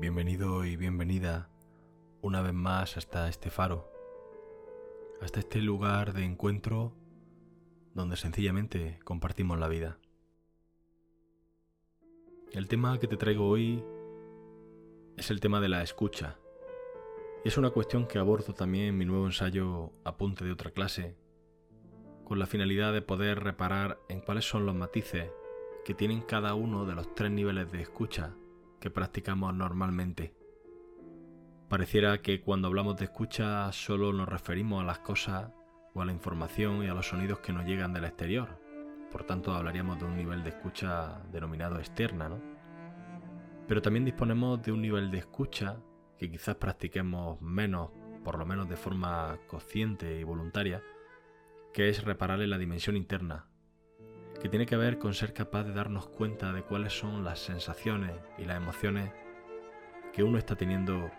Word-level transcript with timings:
Bienvenido 0.00 0.64
y 0.64 0.76
bienvenida 0.76 1.50
una 2.22 2.40
vez 2.40 2.54
más 2.54 2.96
hasta 2.96 3.28
este 3.28 3.50
faro, 3.50 3.90
hasta 5.20 5.40
este 5.40 5.60
lugar 5.60 6.12
de 6.12 6.24
encuentro 6.24 6.94
donde 7.94 8.16
sencillamente 8.16 9.00
compartimos 9.02 9.58
la 9.58 9.66
vida. 9.66 9.98
El 12.52 12.68
tema 12.68 13.00
que 13.00 13.08
te 13.08 13.16
traigo 13.16 13.48
hoy 13.48 13.82
es 15.16 15.32
el 15.32 15.40
tema 15.40 15.60
de 15.60 15.68
la 15.68 15.82
escucha. 15.82 16.38
Y 17.44 17.48
es 17.48 17.58
una 17.58 17.70
cuestión 17.70 18.06
que 18.06 18.20
abordo 18.20 18.54
también 18.54 18.84
en 18.84 18.98
mi 18.98 19.04
nuevo 19.04 19.26
ensayo 19.26 19.90
Apunte 20.04 20.44
de 20.44 20.52
otra 20.52 20.70
clase, 20.70 21.16
con 22.22 22.38
la 22.38 22.46
finalidad 22.46 22.92
de 22.92 23.02
poder 23.02 23.42
reparar 23.42 23.98
en 24.08 24.20
cuáles 24.20 24.48
son 24.48 24.64
los 24.64 24.76
matices 24.76 25.28
que 25.84 25.94
tienen 25.94 26.20
cada 26.20 26.54
uno 26.54 26.86
de 26.86 26.94
los 26.94 27.12
tres 27.16 27.32
niveles 27.32 27.72
de 27.72 27.82
escucha 27.82 28.36
que 28.80 28.90
practicamos 28.90 29.54
normalmente. 29.54 30.34
Pareciera 31.68 32.22
que 32.22 32.40
cuando 32.40 32.68
hablamos 32.68 32.96
de 32.96 33.04
escucha 33.04 33.70
solo 33.72 34.12
nos 34.12 34.28
referimos 34.28 34.82
a 34.82 34.86
las 34.86 35.00
cosas 35.00 35.50
o 35.94 36.00
a 36.00 36.04
la 36.04 36.12
información 36.12 36.82
y 36.82 36.88
a 36.88 36.94
los 36.94 37.08
sonidos 37.08 37.40
que 37.40 37.52
nos 37.52 37.66
llegan 37.66 37.92
del 37.92 38.04
exterior. 38.04 38.58
Por 39.10 39.24
tanto, 39.24 39.52
hablaríamos 39.52 39.98
de 39.98 40.04
un 40.04 40.16
nivel 40.16 40.42
de 40.42 40.50
escucha 40.50 41.22
denominado 41.32 41.78
externa, 41.78 42.28
¿no? 42.28 42.40
Pero 43.66 43.82
también 43.82 44.04
disponemos 44.04 44.62
de 44.62 44.72
un 44.72 44.80
nivel 44.80 45.10
de 45.10 45.18
escucha 45.18 45.76
que 46.16 46.30
quizás 46.30 46.56
practiquemos 46.56 47.40
menos, 47.40 47.90
por 48.24 48.38
lo 48.38 48.46
menos 48.46 48.68
de 48.68 48.76
forma 48.76 49.38
consciente 49.46 50.18
y 50.18 50.24
voluntaria, 50.24 50.82
que 51.72 51.88
es 51.88 52.04
reparar 52.04 52.40
en 52.40 52.50
la 52.50 52.58
dimensión 52.58 52.96
interna, 52.96 53.47
que 54.40 54.48
tiene 54.48 54.66
que 54.66 54.76
ver 54.76 54.98
con 54.98 55.14
ser 55.14 55.32
capaz 55.32 55.64
de 55.64 55.72
darnos 55.72 56.08
cuenta 56.08 56.52
de 56.52 56.62
cuáles 56.62 56.96
son 56.96 57.24
las 57.24 57.40
sensaciones 57.40 58.12
y 58.38 58.44
las 58.44 58.56
emociones 58.56 59.10
que 60.12 60.22
uno 60.22 60.38
está 60.38 60.54
teniendo 60.56 61.10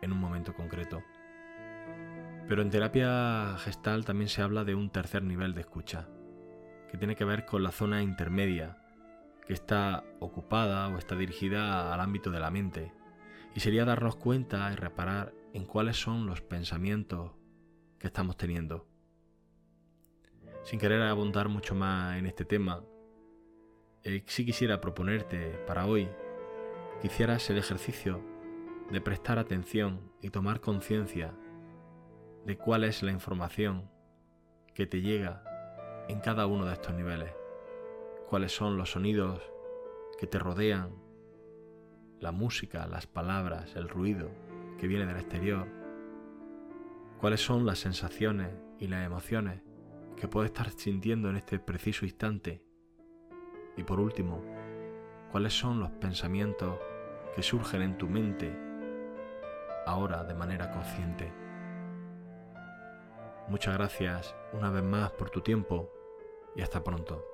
en 0.00 0.12
un 0.12 0.18
momento 0.18 0.54
concreto. 0.54 1.02
Pero 2.48 2.62
en 2.62 2.70
terapia 2.70 3.56
gestal 3.58 4.04
también 4.04 4.28
se 4.28 4.42
habla 4.42 4.64
de 4.64 4.74
un 4.74 4.90
tercer 4.90 5.22
nivel 5.22 5.54
de 5.54 5.62
escucha, 5.62 6.08
que 6.90 6.96
tiene 6.96 7.16
que 7.16 7.24
ver 7.24 7.44
con 7.44 7.62
la 7.62 7.72
zona 7.72 8.02
intermedia, 8.02 8.78
que 9.46 9.52
está 9.52 10.04
ocupada 10.20 10.88
o 10.88 10.98
está 10.98 11.14
dirigida 11.16 11.92
al 11.92 12.00
ámbito 12.00 12.30
de 12.30 12.40
la 12.40 12.50
mente, 12.50 12.92
y 13.54 13.60
sería 13.60 13.84
darnos 13.84 14.16
cuenta 14.16 14.72
y 14.72 14.76
reparar 14.76 15.34
en 15.52 15.66
cuáles 15.66 16.00
son 16.00 16.26
los 16.26 16.42
pensamientos 16.42 17.32
que 17.98 18.06
estamos 18.06 18.36
teniendo. 18.36 18.86
Sin 20.68 20.78
querer 20.78 21.00
abundar 21.00 21.48
mucho 21.48 21.74
más 21.74 22.18
en 22.18 22.26
este 22.26 22.44
tema, 22.44 22.84
eh, 24.02 24.22
sí 24.26 24.44
quisiera 24.44 24.82
proponerte 24.82 25.52
para 25.66 25.86
hoy 25.86 26.10
que 27.00 27.06
hicieras 27.06 27.48
el 27.48 27.56
ejercicio 27.56 28.22
de 28.90 29.00
prestar 29.00 29.38
atención 29.38 30.12
y 30.20 30.28
tomar 30.28 30.60
conciencia 30.60 31.32
de 32.44 32.58
cuál 32.58 32.84
es 32.84 33.02
la 33.02 33.12
información 33.12 33.90
que 34.74 34.86
te 34.86 35.00
llega 35.00 35.42
en 36.06 36.20
cada 36.20 36.46
uno 36.46 36.66
de 36.66 36.74
estos 36.74 36.94
niveles, 36.94 37.32
cuáles 38.28 38.52
son 38.52 38.76
los 38.76 38.90
sonidos 38.90 39.40
que 40.18 40.26
te 40.26 40.38
rodean, 40.38 40.90
la 42.20 42.30
música, 42.30 42.86
las 42.86 43.06
palabras, 43.06 43.74
el 43.74 43.88
ruido 43.88 44.30
que 44.78 44.86
viene 44.86 45.06
del 45.06 45.16
exterior, 45.16 45.66
cuáles 47.18 47.40
son 47.40 47.64
las 47.64 47.78
sensaciones 47.78 48.50
y 48.78 48.88
las 48.88 49.06
emociones 49.06 49.62
que 50.18 50.28
puedes 50.28 50.50
estar 50.50 50.70
sintiendo 50.70 51.30
en 51.30 51.36
este 51.36 51.58
preciso 51.58 52.04
instante. 52.04 52.62
Y 53.76 53.84
por 53.84 54.00
último, 54.00 54.42
cuáles 55.30 55.52
son 55.52 55.80
los 55.80 55.90
pensamientos 55.90 56.78
que 57.34 57.42
surgen 57.42 57.82
en 57.82 57.96
tu 57.96 58.08
mente 58.08 58.52
ahora 59.86 60.24
de 60.24 60.34
manera 60.34 60.70
consciente. 60.70 61.32
Muchas 63.48 63.74
gracias 63.74 64.34
una 64.52 64.70
vez 64.70 64.82
más 64.82 65.10
por 65.12 65.30
tu 65.30 65.40
tiempo 65.40 65.90
y 66.54 66.62
hasta 66.62 66.82
pronto. 66.82 67.24